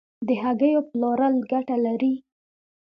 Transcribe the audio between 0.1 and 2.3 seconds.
د هګیو پلورل ګټه لري؟